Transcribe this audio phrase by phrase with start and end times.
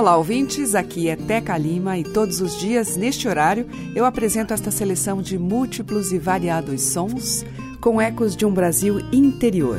[0.00, 0.74] Olá, ouvintes.
[0.74, 5.38] Aqui é Teca Lima e todos os dias, neste horário, eu apresento esta seleção de
[5.38, 7.44] múltiplos e variados sons
[7.82, 9.78] com ecos de um Brasil interior.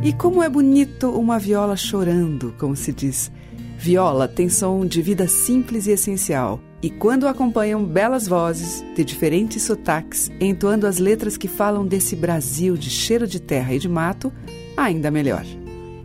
[0.00, 3.32] E como é bonito uma viola chorando, como se diz.
[3.76, 9.62] Viola tem som de vida simples e essencial, e quando acompanham belas vozes de diferentes
[9.62, 14.32] sotaques, entoando as letras que falam desse Brasil de cheiro de terra e de mato,
[14.76, 15.44] ainda melhor.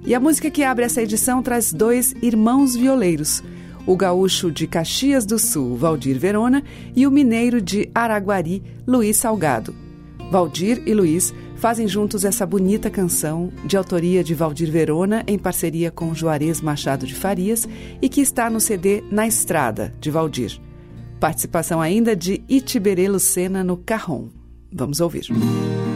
[0.05, 3.44] E a música que abre essa edição traz dois irmãos violeiros,
[3.86, 6.64] o gaúcho de Caxias do Sul, Valdir Verona,
[6.95, 9.76] e o mineiro de Araguari, Luiz Salgado.
[10.31, 11.33] Valdir e Luiz
[11.64, 17.08] fazem juntos essa bonita canção, de autoria de Valdir Verona, em parceria com Juarez Machado
[17.08, 17.66] de Farias,
[18.02, 20.59] e que está no CD Na Estrada, de Valdir.
[21.22, 24.28] Participação ainda de Itiberê Lucena no Carrom.
[24.73, 25.28] Vamos ouvir.
[25.30, 25.92] Meu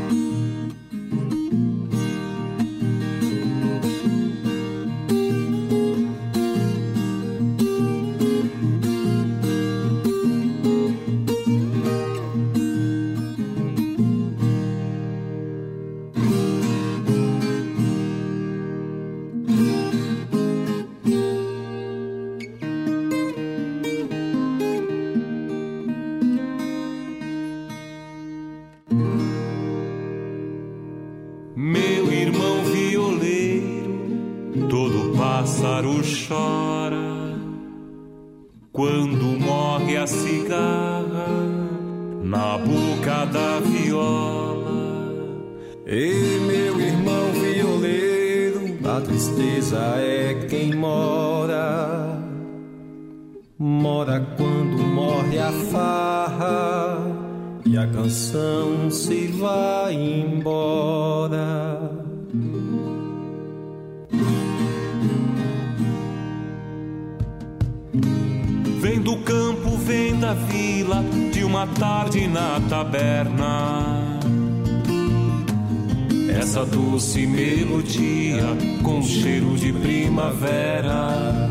[77.17, 78.43] doce melodia
[78.83, 81.49] com cheiro de primavera.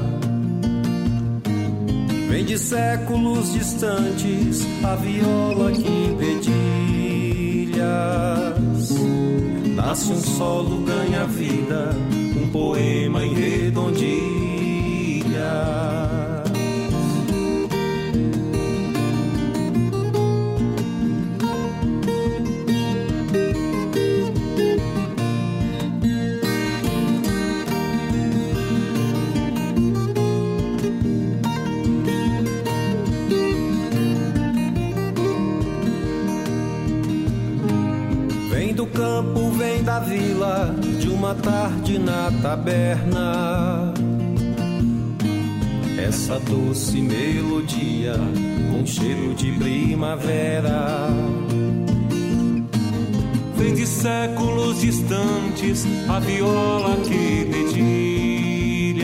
[2.29, 6.15] Vem de séculos distantes a viola que
[7.19, 7.87] dedilhas.
[9.75, 11.91] Nasce um solo, ganha vida,
[12.41, 14.36] um poema em redondilha.
[41.67, 43.93] Tarde na taberna.
[45.99, 48.15] Essa doce melodia
[48.71, 51.09] com cheiro de primavera.
[53.57, 59.03] Vem de séculos distantes a viola que dedilhas.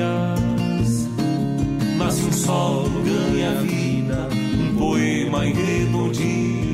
[1.99, 4.29] Nasce um solo, ganha vida,
[4.61, 6.72] um poema em redondilhas.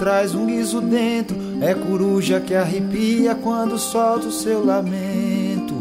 [0.00, 1.36] Traz um guiso dentro.
[1.60, 5.74] É coruja que arrepia quando solta o seu lamento.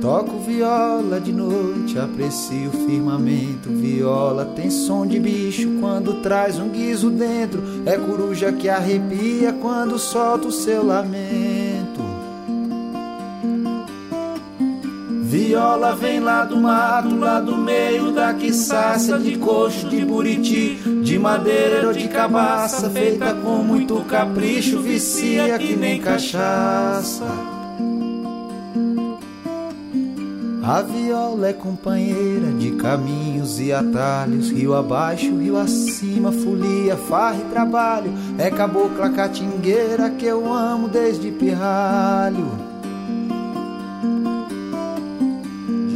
[0.00, 3.68] Toco viola de noite, aprecio o firmamento.
[3.68, 7.62] Viola tem som de bicho quando traz um guiso dentro.
[7.84, 11.47] É coruja que arrepia quando solta o seu lamento.
[15.48, 21.18] Viola vem lá do mato, lá do meio da quiçaça de coxo, de buriti, de
[21.18, 27.24] madeira ou de cabaça, feita com muito capricho, vicia que nem cachaça.
[30.62, 37.50] A viola é companheira de caminhos e atalhos, rio abaixo, rio acima, folia, farra e
[37.50, 38.12] trabalho.
[38.36, 42.67] É cabocla catingueira que eu amo desde pirralho.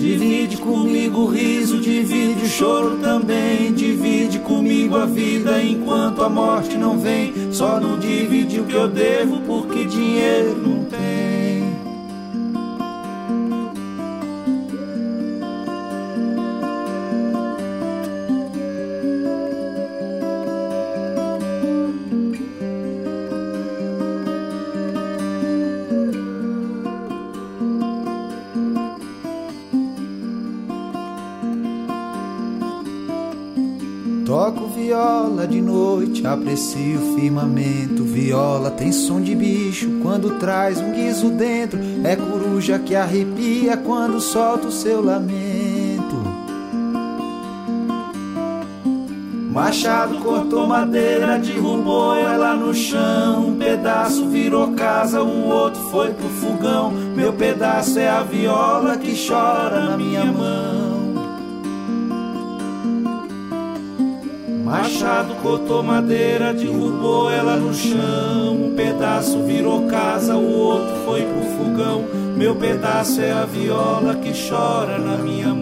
[0.03, 3.73] Divide comigo o riso, divide o choro também.
[3.73, 7.33] Divide comigo a vida enquanto a morte não vem.
[7.53, 11.32] Só não divide o que eu devo porque dinheiro não tem.
[36.23, 38.05] Noite, aprecio firmamento.
[38.05, 41.79] Viola tem som de bicho quando traz um guiso dentro.
[42.05, 45.83] É coruja que arrepia quando solta o seu lamento.
[49.53, 53.49] Machado cortou madeira, derrubou ela no chão.
[53.49, 56.91] Um pedaço virou casa, o outro foi pro fogão.
[56.91, 60.52] Meu pedaço é a viola que chora na minha mão.
[64.73, 68.55] Machado cortou madeira, derrubou ela no chão.
[68.55, 72.07] Um pedaço virou casa, o outro foi pro fogão.
[72.35, 75.62] Meu pedaço é a viola que chora na minha mão.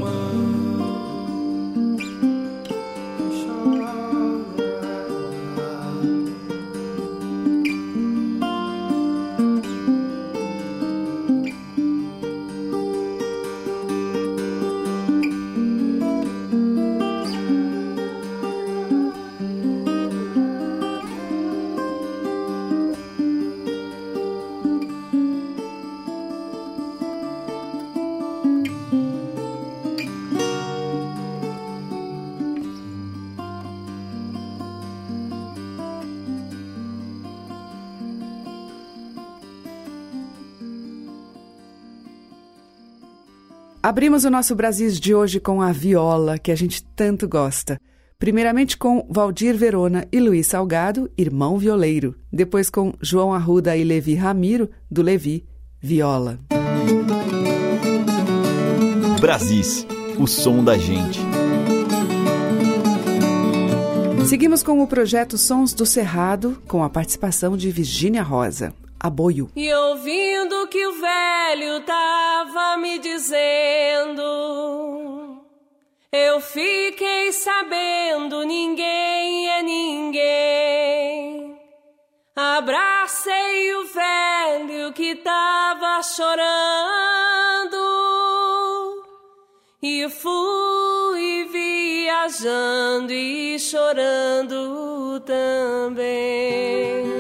[43.91, 47.77] Abrimos o nosso Brasis de hoje com a viola, que a gente tanto gosta.
[48.21, 52.15] Primeiramente com Valdir Verona e Luiz Salgado, irmão violeiro.
[52.33, 55.45] Depois com João Arruda e Levi Ramiro, do Levi,
[55.81, 56.39] viola.
[59.21, 59.85] Brasis,
[60.17, 61.19] o som da gente.
[64.29, 69.51] Seguimos com o projeto Sons do Cerrado, com a participação de Virgínia Rosa aboio.
[69.57, 74.23] E ouvindo que o velho tava me dizendo,
[76.13, 81.59] eu fiquei sabendo, ninguém é ninguém.
[82.37, 86.51] Abracei o velho que tava chorando
[89.83, 97.20] e fui viajando e chorando também.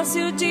[0.00, 0.49] Passar.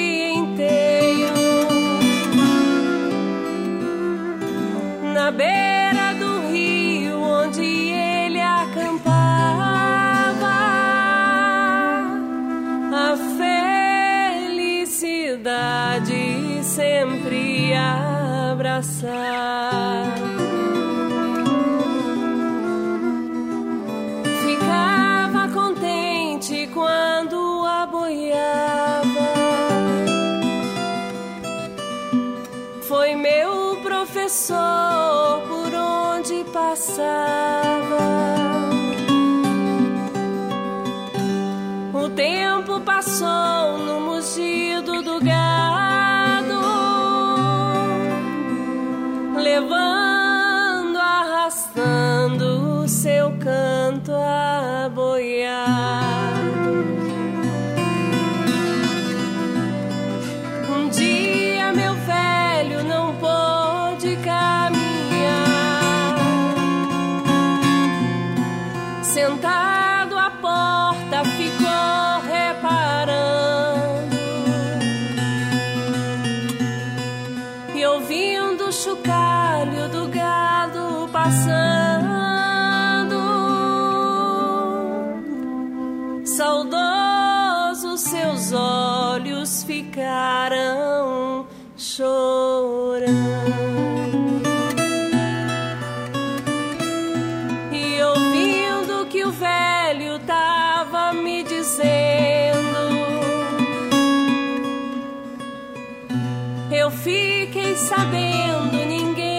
[106.89, 109.38] Eu fiquei sabendo, ninguém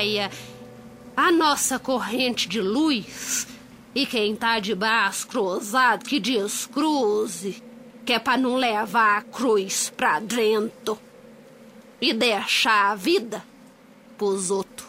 [0.00, 0.30] batalha,
[1.16, 3.46] a nossa corrente de luz.
[3.94, 7.62] E quem tá de braço cruzado que descruze,
[8.06, 10.96] que é pra não levar a cruz pra dentro
[12.00, 13.44] e deixar a vida
[14.16, 14.88] pros outros.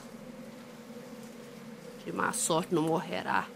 [2.05, 3.47] De má sorte não morrerá.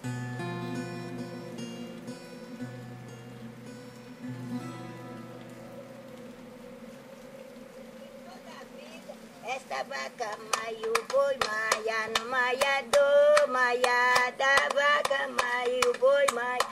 [9.96, 13.08] davaka mayu boy maya no maya do
[13.48, 16.68] maya davaka mayu boy maya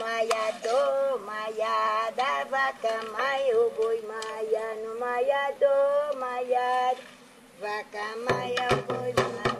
[0.00, 6.94] maya do maya davaka mayu boy maya no maya do maya.
[7.60, 9.51] Davaka maya boy maya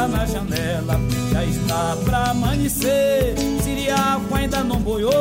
[0.00, 1.00] está na janela.
[1.30, 5.12] Já está pra amanhecer, Siriaco ainda não boiou.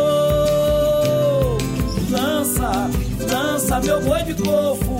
[2.09, 2.89] Dança,
[3.29, 4.97] dança meu boi de cofo,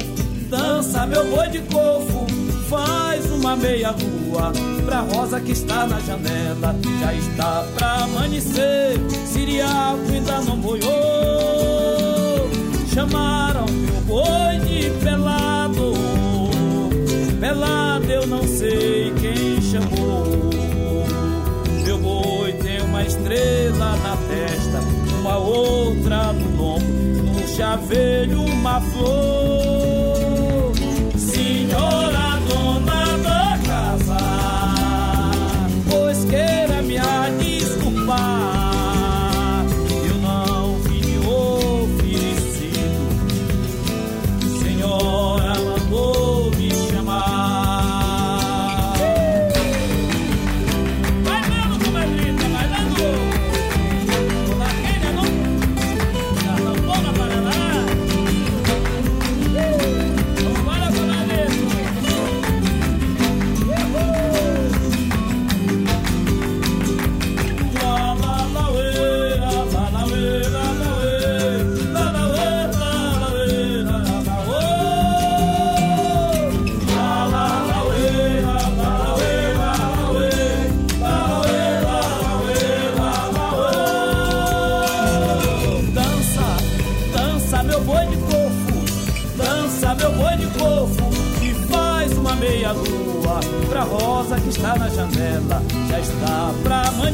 [0.50, 2.27] dança meu boi de cofo,
[2.69, 4.51] faz uma meia lua
[4.86, 6.75] pra rosa que está na janela.
[7.00, 10.89] Já está pra amanhecer, Siriaco ainda não boiou.
[12.93, 15.93] Chamaram meu boi de pelado,
[17.39, 20.50] pelado eu não sei quem chamou.
[21.86, 24.79] Meu boi tem uma estrela na testa,
[25.19, 29.99] uma outra no lombo, no chaveiro uma flor.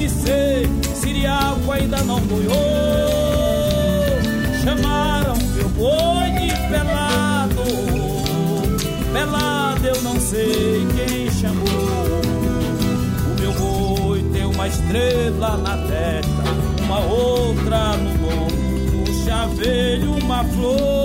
[0.05, 2.53] Pra amanhecer, Siriaco ainda não boiou.
[4.63, 7.63] Chamaram meu boi de pelado,
[9.13, 12.21] pelado eu não sei quem chamou.
[13.31, 20.43] O meu boi tem uma estrela na testa, uma outra no lombo, no chaveiro uma
[20.43, 21.04] flor.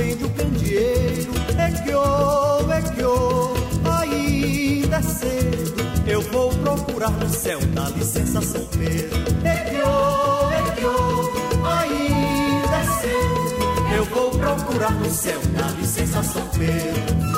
[0.00, 1.32] A suspende o candeeiro.
[1.58, 3.54] É que ô, é que ô,
[3.84, 5.74] ainda é cedo.
[6.06, 9.18] Eu vou procurar no céu da licença São Pedro.
[9.44, 13.94] É que ô, é que ô, ainda é cedo.
[13.96, 17.30] Eu vou procurar no céu da licença São Pedro.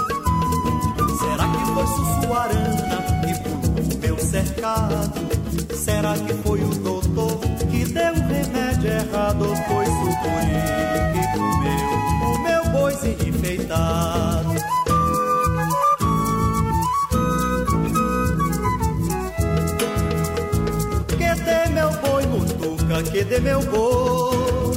[1.18, 5.12] Será que foi Sussuarana que pulou o meu cercado?
[5.74, 6.34] Será que
[12.92, 14.54] o meu boizinho enfeitado?
[21.08, 24.76] Que dê meu boi, mutuca, que dê meu boi.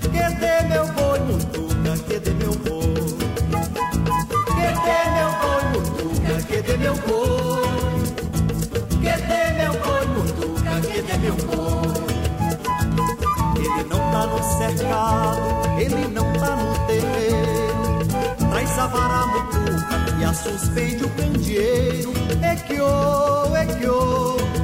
[0.00, 2.94] Que dê meu boi, mutuca, que dê meu boi.
[4.54, 7.55] Que dê meu boi, mutuca, que dê meu boi.
[14.16, 18.48] Tá no cercado, ele não tá no terreiro.
[18.50, 22.12] Traz a vara mutuca e a suspende o candeeiro.
[22.42, 22.80] É que é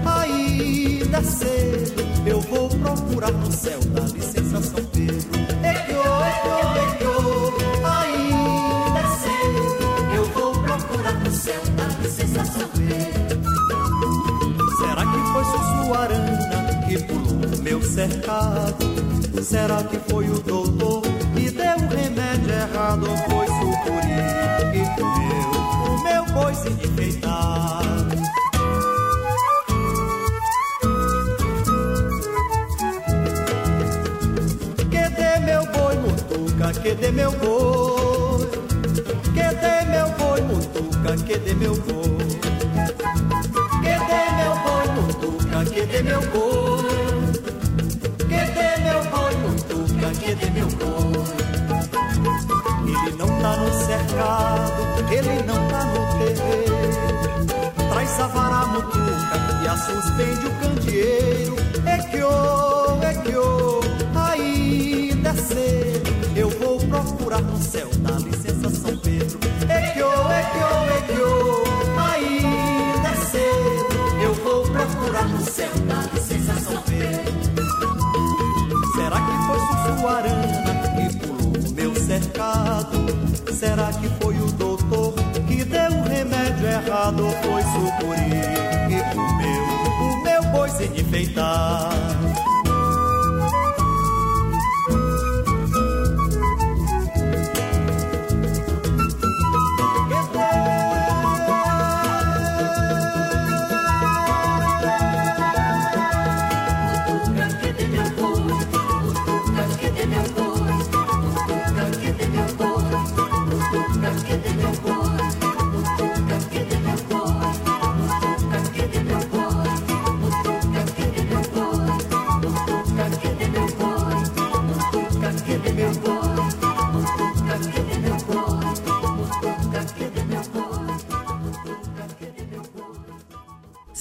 [0.06, 2.02] ainda é cedo.
[2.24, 5.28] Eu vou procurar no céu da licença São Pedro.
[5.62, 7.52] É que ô, é que é ô,
[7.86, 10.14] ainda é cedo.
[10.14, 13.42] Eu vou procurar no céu da licença São Pedro.
[14.78, 18.71] Será que foi Sussuarana que pulou meu cercado?
[19.42, 21.02] Será que foi o doutor
[21.34, 23.10] que deu o remédio errado?
[23.10, 24.22] Ou foi sucuri
[24.72, 25.50] que comeu
[25.90, 28.16] o meu boizinho enfeitado?
[34.90, 38.48] Que dê meu boi, mutuca, que dê meu boi.
[39.34, 42.28] Que dê meu boi, mutuca, que dê meu boi.
[43.82, 46.71] Que dê meu boi, mutuca, que dê meu boi.
[53.42, 56.76] Tá no cercado, ele não tá no terreiro.
[57.90, 59.02] Traz a vara mutuca
[59.62, 61.56] e a suspende o candeeiro.
[61.84, 63.80] É que ô, é que ô,
[64.14, 66.12] ainda é cedo.
[66.36, 69.38] Eu vou procurar no céu da licença São Pedro.
[69.68, 71.64] É que ô, é que ô, é que ô,
[72.00, 74.22] ainda é cedo.
[74.22, 77.32] Eu vou procurar no céu da licença São Pedro.
[78.94, 80.71] Será que foi Sussuarana
[83.62, 85.14] Será que foi o doutor
[85.46, 87.22] que deu o remédio errado?
[87.44, 88.28] Foi sucuri
[88.88, 89.62] que comeu
[90.00, 92.51] o meu boizinho enfeitado?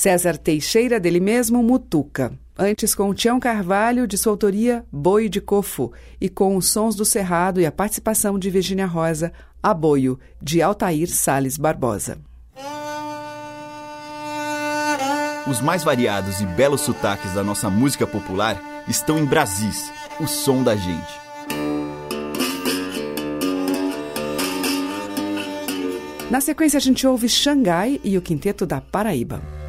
[0.01, 2.33] César Teixeira, dele mesmo, Mutuca.
[2.57, 7.05] Antes com Tião Carvalho, de sua autoria Boi de Cofo, e com os sons do
[7.05, 12.17] Cerrado e a participação de Virginia Rosa, Aboio, de Altair Sales Barbosa.
[15.47, 20.63] Os mais variados e belos sotaques da nossa música popular estão em Brasis, o som
[20.63, 21.13] da gente.
[26.31, 29.60] Na sequência, a gente ouve Xangai e o Quinteto da Paraíba.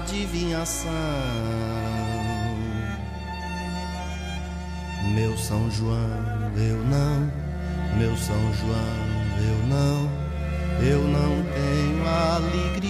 [0.00, 0.90] Adivinhação.
[5.14, 5.98] Meu São João,
[6.56, 7.30] eu não,
[7.98, 9.06] meu São João,
[9.38, 10.10] eu não,
[10.82, 12.80] eu não tenho alegria.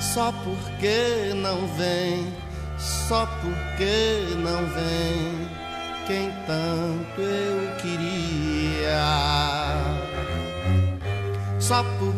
[0.00, 2.32] Só porque não vem,
[2.78, 5.48] só porque não vem
[6.06, 8.78] quem tanto eu queria.
[11.60, 12.17] Só porque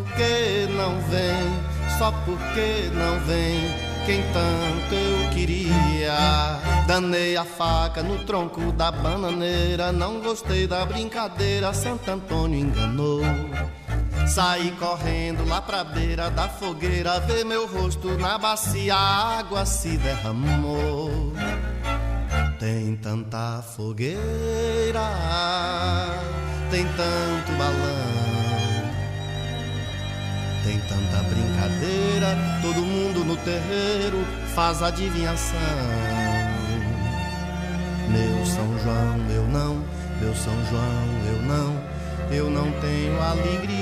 [0.77, 6.59] não vem, só porque não vem quem tanto eu queria.
[6.87, 13.23] Danei a faca no tronco da bananeira, não gostei da brincadeira, Santo Antônio enganou.
[14.27, 19.97] Saí correndo lá pra beira da fogueira, ver meu rosto na bacia, a água se
[19.97, 21.33] derramou.
[22.59, 24.21] Tem tanta fogueira,
[26.71, 28.20] tem tanto balão,
[30.71, 35.59] tem tanta brincadeira, todo mundo no terreiro faz adivinhação.
[38.09, 39.85] Meu São João, eu não,
[40.21, 41.81] meu São João, eu não,
[42.31, 43.81] eu não tenho alegria.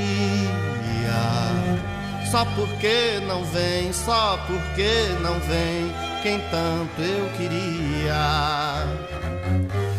[2.30, 8.86] Só porque não vem, só porque não vem quem tanto eu queria.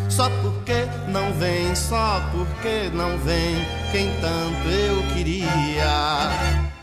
[0.09, 3.55] Só porque não vem, só porque não vem
[3.91, 6.78] quem tanto eu queria.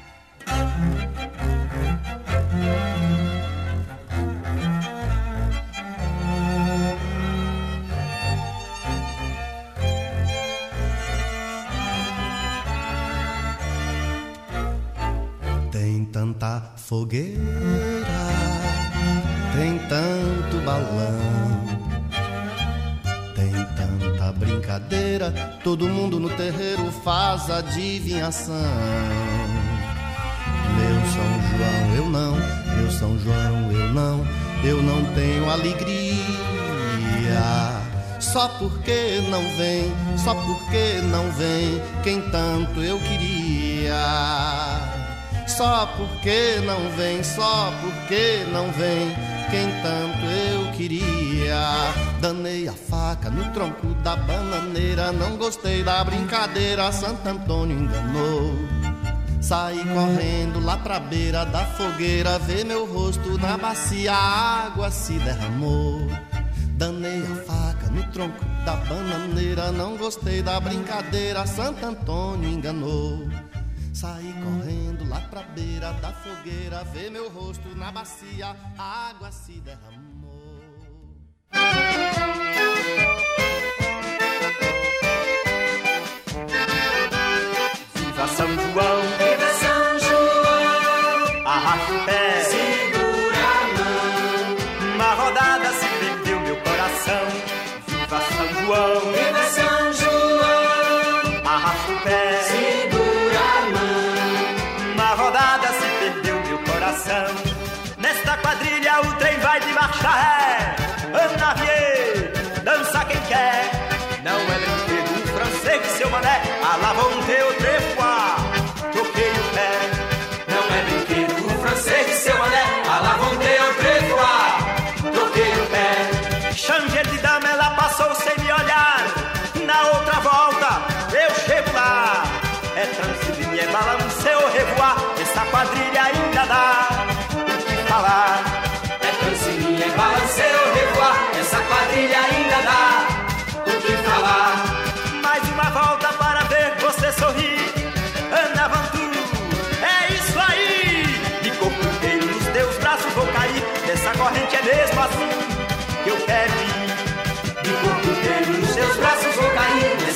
[15.73, 17.37] Tem tanta fogueira,
[19.55, 21.67] tem tanto balão,
[23.35, 25.31] tem tanta brincadeira,
[25.63, 28.55] todo mundo no terreiro faz adivinhação.
[31.67, 32.37] João, eu não,
[32.77, 34.27] meu São João, eu não,
[34.63, 36.17] eu não tenho alegria.
[38.21, 43.95] Só porque não vem, só porque não vem quem tanto eu queria.
[45.47, 49.15] Só porque não vem, só porque não vem
[49.51, 51.95] quem tanto eu queria.
[52.21, 58.76] Danei a faca no tronco da bananeira, não gostei da brincadeira, Santo Antônio enganou.
[59.41, 65.19] Saí correndo lá pra beira da fogueira, ver meu rosto na bacia, a água se
[65.21, 66.01] derramou.
[66.77, 73.29] Danei a faca no tronco da bananeira, não gostei da brincadeira, Santo Antônio enganou.
[73.95, 79.53] Saí correndo lá pra beira da fogueira, ver meu rosto na bacia, a água se
[79.61, 80.37] derramou.
[87.95, 88.66] Viva São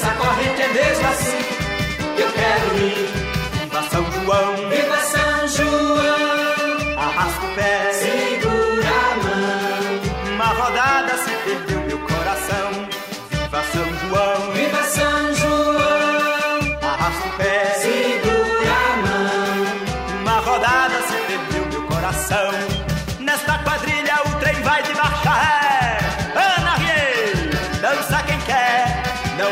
[0.01, 1.37] Nessa corrente é mesmo assim
[2.17, 3.07] eu quero ir.
[3.61, 7.80] Viva São João, Viva São João, arrasta o pé.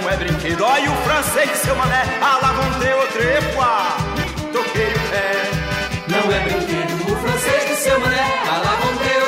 [0.09, 2.03] Não é brinquedo, olha o francês seu mané.
[2.23, 5.33] A la vonté au trépois, toquei o pé.
[6.09, 9.28] Não é brinquedo o francês de seu mané, a la volonté au tréfois.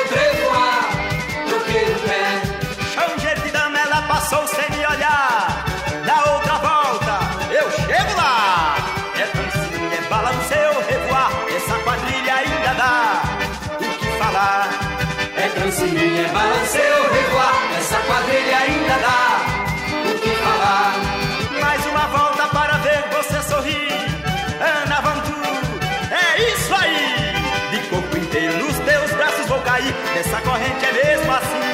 [30.21, 31.71] nessa corrente é mesmo assim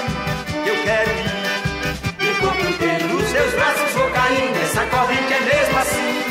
[0.65, 1.27] eu quero ir.
[2.17, 6.23] De corpo inteiro nos teus braços vou cair, nessa corrente é mesmo assim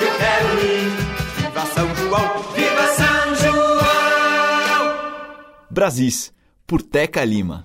[0.00, 0.90] eu quero ir.
[1.36, 4.94] Viva São João, viva São João!
[5.70, 6.32] Brasis,
[6.66, 7.62] por Teca Lima.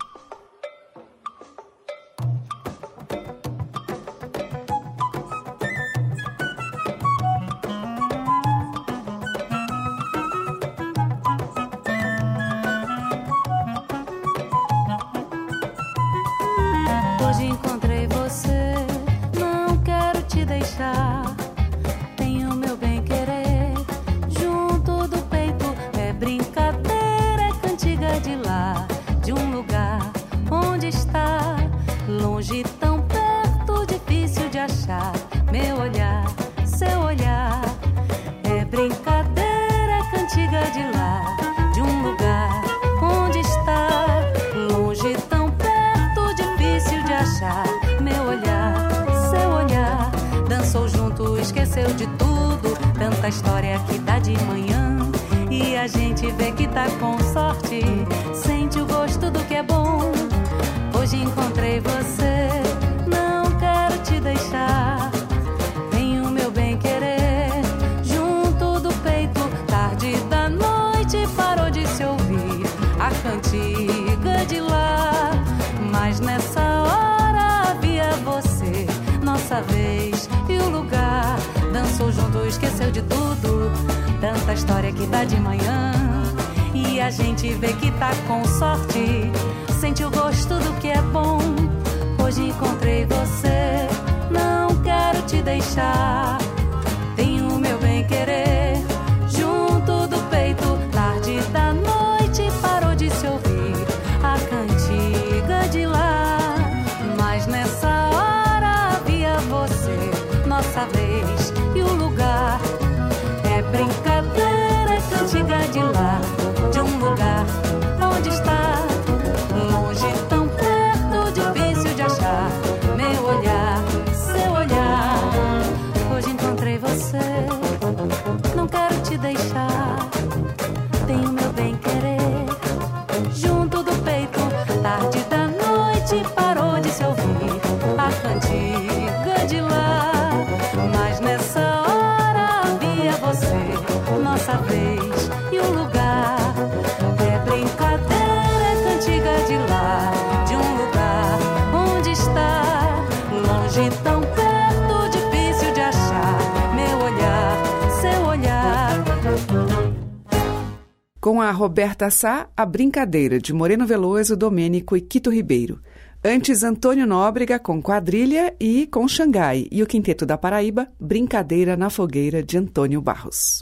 [161.38, 165.80] Com a Roberta Sá, A Brincadeira, de Moreno Veloso, Domênico e Quito Ribeiro.
[166.26, 169.68] Antes, Antônio Nóbrega com Quadrilha e com Xangai.
[169.72, 173.62] E o Quinteto da Paraíba, Brincadeira na Fogueira, de Antônio Barros.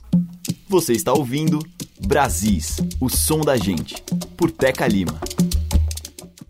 [0.69, 1.59] Você está ouvindo
[2.07, 4.01] Brasis, o som da gente,
[4.38, 5.19] por Teca Lima.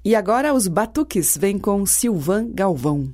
[0.06, 3.12] E agora os Batuques vêm com Silvan Galvão.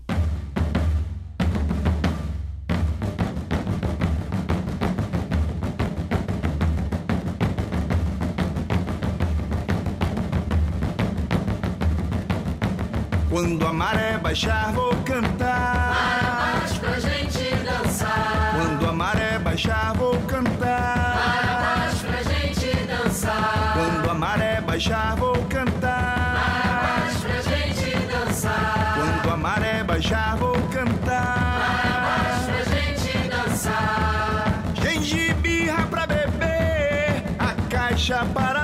[14.32, 15.94] Baixar, vou cantar.
[15.94, 18.54] Para baixo pra gente dançar.
[18.56, 21.18] Quando a maré baixar, vou cantar.
[21.20, 23.74] Para baixo pra gente dançar.
[23.74, 26.38] Quando a maré baixar, vou cantar.
[26.64, 28.94] Para baixo pra gente dançar.
[28.96, 31.60] Quando a maré baixar, vou cantar.
[31.60, 34.64] Para baixo pra gente dançar.
[34.82, 38.61] Gengibirra pra beber, a caixa para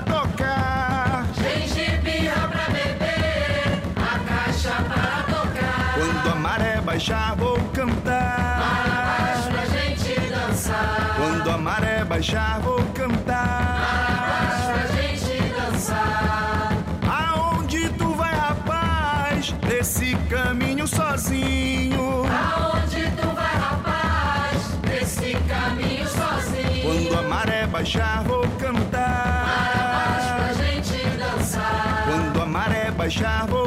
[7.08, 8.60] baixar, vou cantar.
[8.60, 11.16] Baixo pra gente dançar.
[11.16, 13.80] Quando a maré baixar, vou cantar.
[13.80, 16.74] Baixo pra gente dançar.
[17.08, 19.56] Aonde tu vai, rapaz?
[19.70, 22.24] Nesse caminho sozinho.
[22.26, 24.78] Aonde tu vai, rapaz?
[24.90, 26.82] Nesse caminho sozinho.
[26.84, 29.46] Quando a maré baixar, vou cantar.
[29.48, 32.04] Baixo pra gente dançar.
[32.06, 33.67] Quando a maré baixar, vou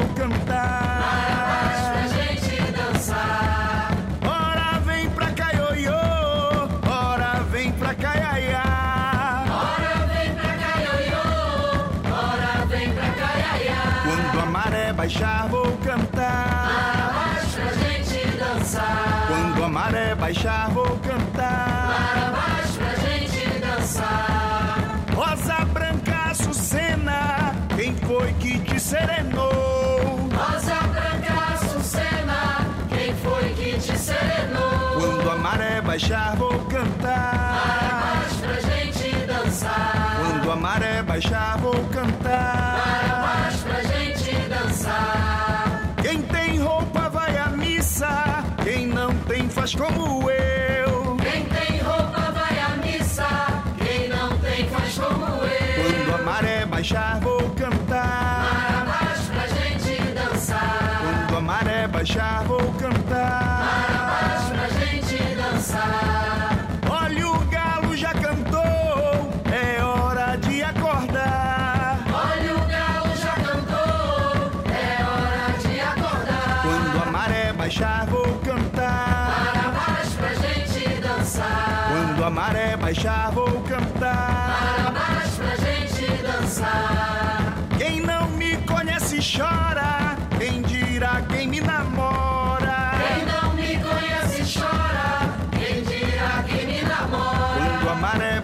[28.91, 30.27] serenou?
[30.35, 34.99] Rosa branca, Açucena, quem foi que te serenou?
[34.99, 37.61] Quando a maré baixar, vou cantar.
[37.79, 40.17] Para baixo pra gente dançar.
[40.19, 42.81] Quando a maré baixar, vou cantar.
[42.83, 45.81] Para baixo pra gente dançar.
[46.01, 51.15] Quem tem roupa vai à missa, quem não tem faz como eu.
[51.15, 53.29] Quem tem roupa vai à missa,
[53.77, 55.83] quem não tem faz como eu.
[55.83, 57.30] Quando a maré baixar, vou
[61.51, 63.41] maré baixar, vou cantar.
[63.67, 66.55] Para baixo pra gente dançar.
[66.89, 71.99] Olha o galo já cantou, é hora de acordar.
[72.07, 76.61] Olha o galo já cantou, é hora de acordar.
[76.63, 79.51] Quando a maré baixar, vou cantar.
[79.51, 81.89] Para baixo pra gente dançar.
[81.91, 84.55] Quando a maré baixar, vou cantar.
[84.55, 87.53] Para baixo pra gente dançar.
[87.77, 90.10] Quem não me conhece chora,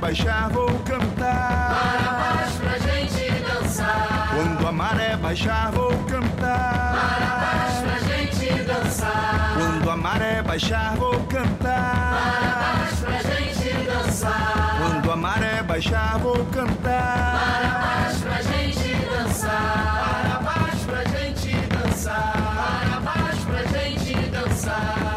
[0.07, 1.75] baixar, vou cantar.
[1.75, 4.29] Para baixo pra gente dançar.
[4.33, 6.95] Quando a maré baixar, vou cantar.
[6.95, 9.53] Para baixo pra gente dançar.
[9.57, 12.23] Quando a maré baixar, vou cantar.
[12.23, 14.77] Para baixo pra gente dançar.
[14.79, 17.39] Quando a maré baixar, vou cantar.
[17.43, 19.99] Para baixo pra gente dançar.
[20.23, 22.31] Para baixo pra gente dançar.
[22.31, 25.16] Para baixo pra gente dançar.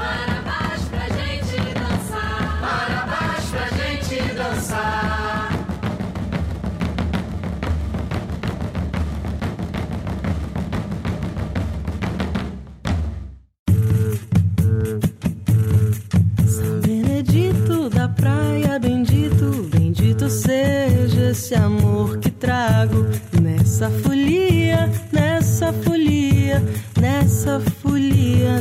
[27.51, 28.61] Nessa folia,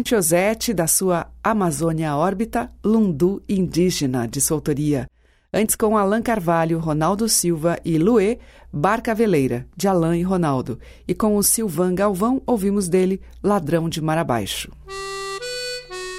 [0.00, 5.06] Dante Ozzetti, da sua Amazônia Órbita, Lundu Indígena, de sua autoria.
[5.52, 8.38] Antes com Alain Carvalho, Ronaldo Silva e Luê,
[8.72, 10.78] Barca Veleira, de Alain e Ronaldo.
[11.06, 14.72] E com o Silvan Galvão, ouvimos dele Ladrão de Mar Abaixo.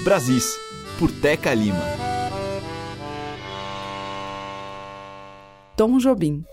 [0.04, 0.56] Brasis,
[1.00, 1.82] por Teca Lima.
[5.76, 6.46] Tom Jobim.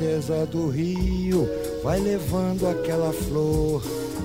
[0.00, 1.46] Correnteza do rio
[1.84, 3.82] vai levando aquela flor.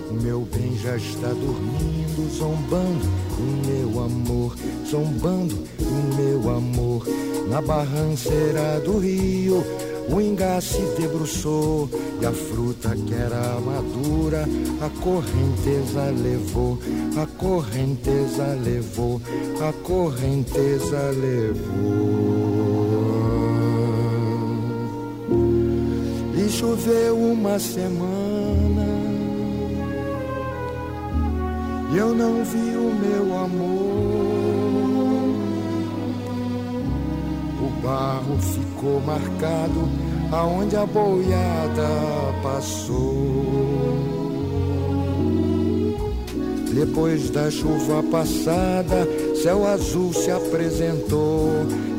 [0.10, 3.06] O meu bem já está dormindo, zombando
[3.38, 4.56] o meu amor,
[4.90, 7.06] zombando o meu amor.
[7.50, 9.64] Na barranceira do rio,
[10.10, 11.90] o ingá se debruçou
[12.22, 14.48] e a fruta que era madura,
[14.82, 16.80] a correnteza levou,
[17.22, 19.22] a correnteza levou,
[19.60, 22.45] a correnteza levou.
[26.86, 28.86] Choveu uma semana
[31.92, 33.76] e eu não vi o meu amor.
[37.60, 39.90] O barro ficou marcado
[40.32, 41.88] aonde a boiada
[42.44, 44.06] passou.
[46.72, 49.08] Depois da chuva passada,
[49.42, 51.50] céu azul se apresentou.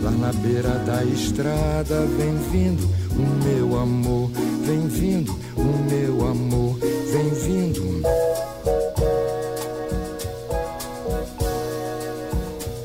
[0.01, 4.30] Lá na beira da estrada, vem vindo o meu amor,
[4.66, 8.02] vem vindo o meu amor, vem vindo.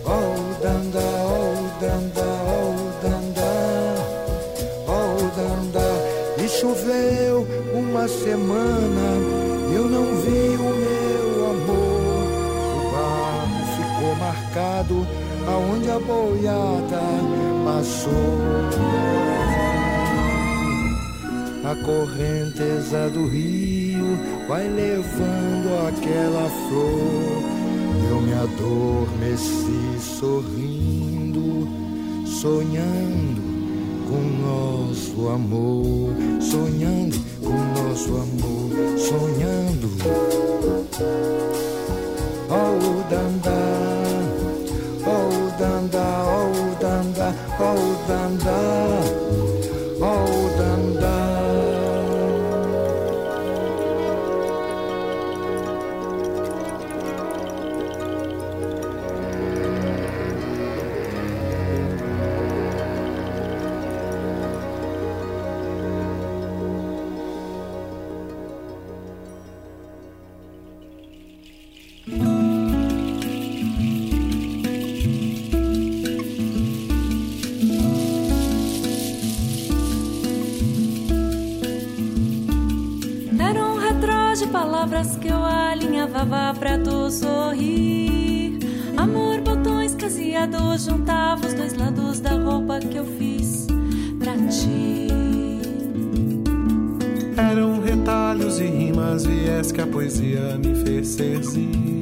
[0.06, 3.52] Oh, danda, oh, danda, oh, danda,
[4.88, 5.88] oh, danda.
[6.38, 9.18] E choveu uma semana,
[9.74, 12.28] eu não vi o meu amor.
[12.78, 15.08] O barco ficou marcado
[15.48, 17.02] aonde a boiada
[17.66, 18.92] passou.
[21.64, 27.44] A correnteza do rio vai levando aquela flor.
[28.10, 31.70] Eu me adormeci sorrindo,
[32.26, 33.42] sonhando
[34.10, 39.88] com nosso amor, sonhando com nosso amor, sonhando.
[42.50, 43.52] Oh, danda,
[45.06, 48.81] oh, danda, oh, danda, oh, danda,
[99.72, 102.02] que a poesia me fez seduzir.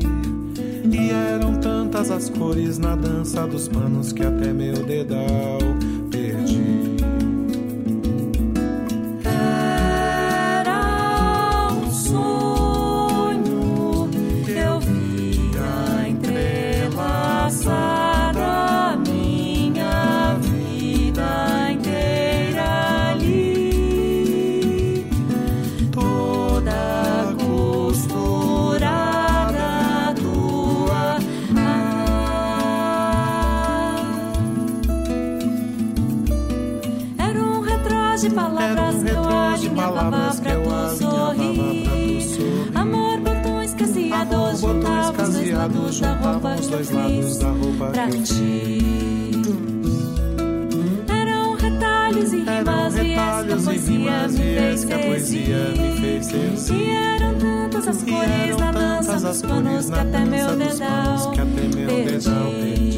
[0.91, 5.68] E eram tantas as cores na dança dos panos que até meu dedal
[46.70, 48.80] da roupa que eu fiz pra ti.
[51.07, 56.76] Eram retalhos e rimas e essa poesia me fez seduzir.
[56.76, 58.57] E eram tantas as cores
[59.89, 62.88] na dança dos panos que até meu dedal perdi.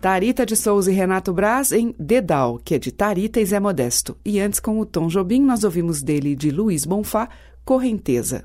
[0.00, 4.16] Tarita de Souza e Renato Braz em Dedal, que é de Tarita e Zé Modesto.
[4.24, 7.28] E antes, com o Tom Jobim, nós ouvimos dele de Luiz Bonfá,
[7.66, 8.42] Correnteza.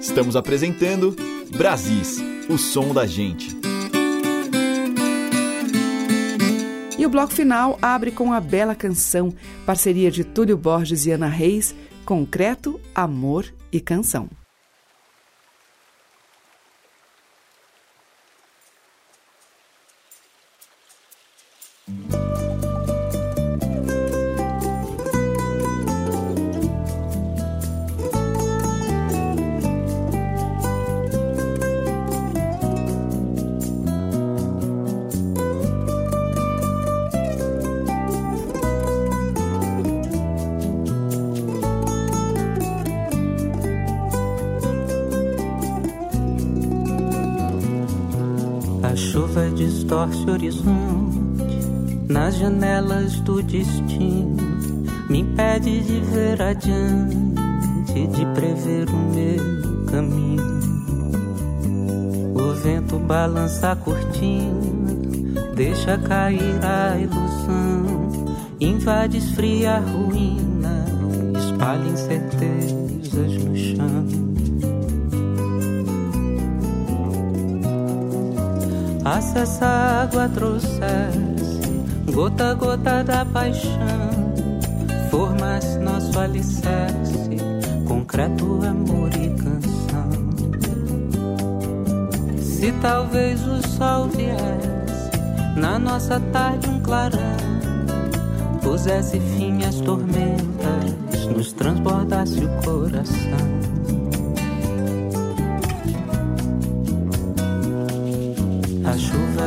[0.00, 1.16] Estamos apresentando
[1.56, 3.48] Brasis, o som da gente.
[6.96, 9.34] E o bloco final abre com a bela canção,
[9.66, 14.30] parceria de Túlio Borges e Ana Reis, Concreto, Amor e Canção.
[50.46, 54.36] Horizonte nas janelas do destino,
[55.10, 60.56] me impede de ver adiante, de prever o meu caminho.
[62.34, 64.94] O vento balança a cortina,
[65.54, 68.26] deixa cair a ilusão,
[68.60, 70.86] invade, esfria a ruína,
[71.38, 72.25] espalha incertezas
[79.08, 81.60] A água trouxesse,
[82.12, 84.34] gota a gota da paixão,
[85.08, 87.36] forma-se nosso alicerce,
[87.86, 90.10] concreto, amor e canção.
[92.40, 97.20] Se talvez o sol viesse, na nossa tarde um clarão,
[98.60, 104.05] pusesse fim às tormentas, nos transbordasse o coração.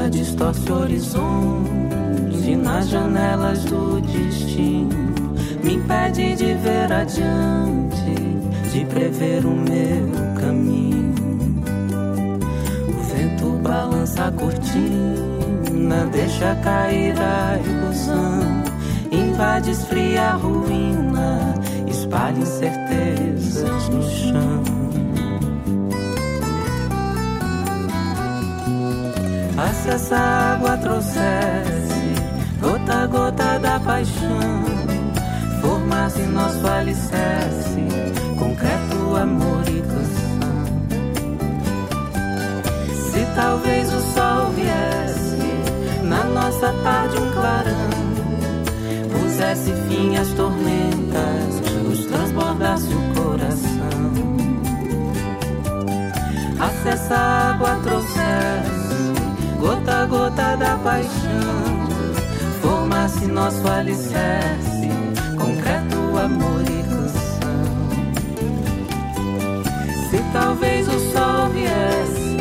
[0.09, 5.33] Distorce o horizonte nas janelas do destino.
[5.63, 8.15] Me impede de ver adiante,
[8.71, 11.13] de prever o meu caminho.
[12.87, 18.63] O vento balança a cortina, deixa cair a ilusão.
[19.11, 21.55] Invade, esfria a ruína,
[21.87, 24.68] espalha incertezas no chão.
[29.67, 32.13] Se essa água trouxesse
[32.61, 34.63] gota a gota da paixão,
[35.61, 37.81] formasse nosso alicerce,
[38.37, 40.65] concreto, amor e canção.
[43.11, 47.89] Se talvez o sol viesse na nossa tarde um clarão,
[49.11, 53.69] pusesse fim às tormentas, nos transbordasse o coração.
[56.81, 58.78] Se essa água trouxesse
[59.59, 61.87] gota a gota da paixão,
[62.61, 64.89] formasse nosso alicerce,
[65.37, 67.49] concreto, amor e canção.
[70.09, 72.37] Se talvez o sol viesse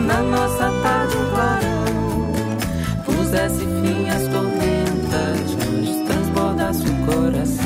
[0.00, 1.84] na nossa tarde um clarão,
[3.04, 7.63] pusesse fim às tormentas, nos transbordasse o coração.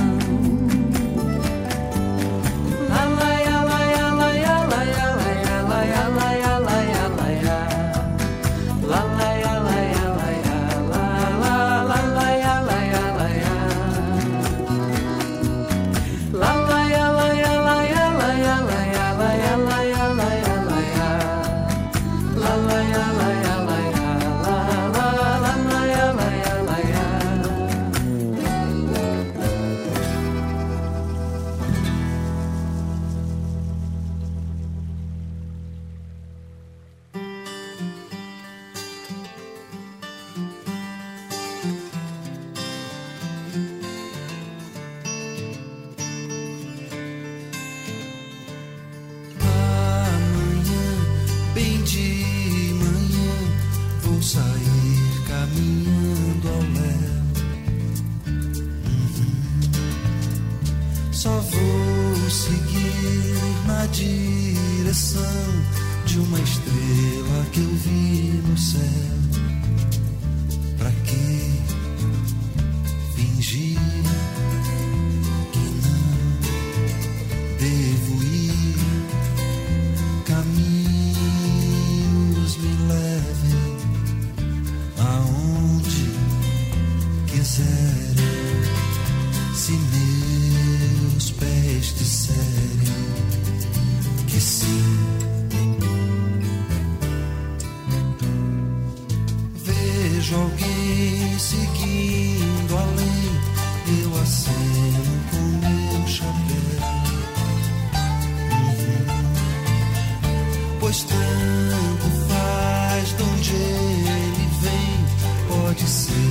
[115.89, 116.28] Vem, pode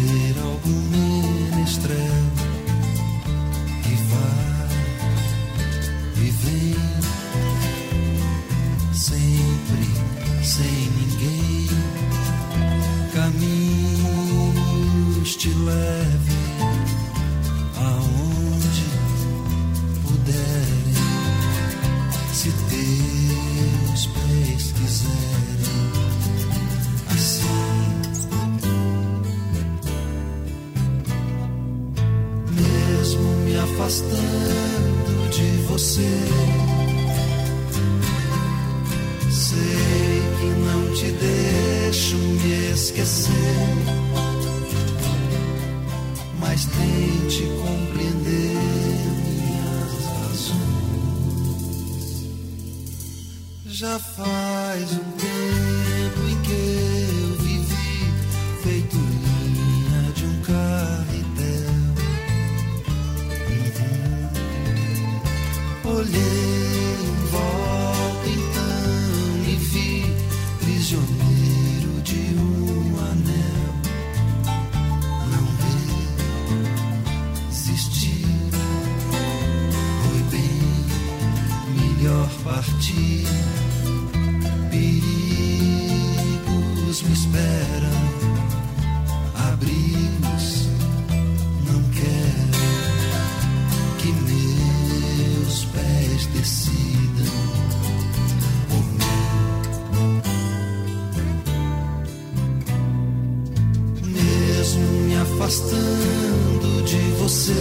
[105.38, 107.54] afastando de você,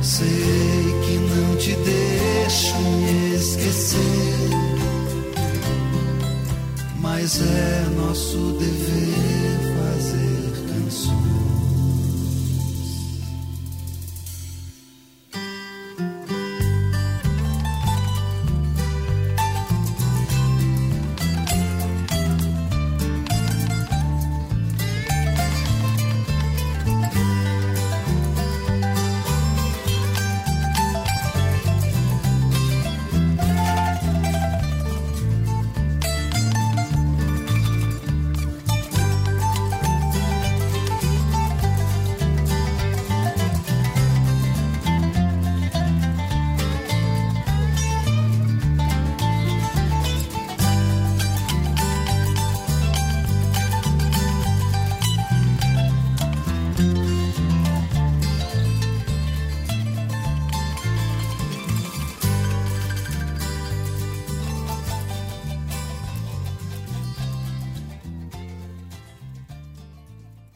[0.00, 3.98] sei que não te deixo me esquecer,
[7.00, 9.73] mas é nosso dever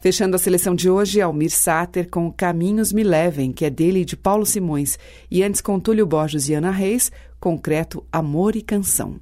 [0.09, 4.05] Fechando a seleção de hoje, Almir Sater com Caminhos Me Levem, que é dele e
[4.05, 4.97] de Paulo Simões,
[5.29, 9.19] e antes com Túlio Borges e Ana Reis, concreto Amor e Canção.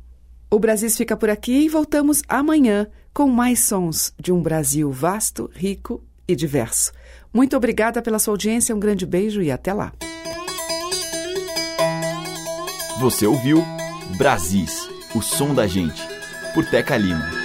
[0.50, 5.52] O Brasil fica por aqui e voltamos amanhã com mais sons de um Brasil vasto,
[5.54, 6.94] rico e diverso.
[7.34, 9.92] Muito obrigada pela sua audiência, um grande beijo e até lá.
[13.02, 13.62] Você ouviu
[14.18, 16.02] Brasis, o som da gente,
[16.54, 17.37] por Teca Lima.